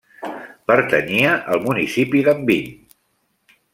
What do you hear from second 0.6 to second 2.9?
Pertanyia al municipi d'Enviny.